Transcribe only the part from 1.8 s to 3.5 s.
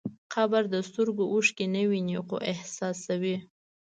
ویني، خو احساسوي.